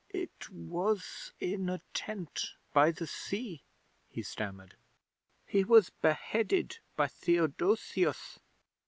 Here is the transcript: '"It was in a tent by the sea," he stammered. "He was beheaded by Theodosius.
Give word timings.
'"It 0.09 0.49
was 0.49 1.31
in 1.39 1.69
a 1.69 1.79
tent 1.93 2.53
by 2.73 2.89
the 2.89 3.05
sea," 3.05 3.61
he 4.09 4.23
stammered. 4.23 4.75
"He 5.45 5.63
was 5.63 5.91
beheaded 5.91 6.79
by 6.95 7.05
Theodosius. 7.05 8.39